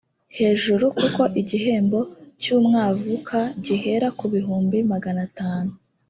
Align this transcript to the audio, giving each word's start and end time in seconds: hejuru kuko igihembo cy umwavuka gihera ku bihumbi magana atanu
hejuru 0.37 0.85
kuko 0.99 1.21
igihembo 1.41 1.99
cy 2.41 2.47
umwavuka 2.57 3.37
gihera 3.65 4.07
ku 4.17 4.25
bihumbi 4.33 4.77
magana 4.91 5.19
atanu 5.29 5.71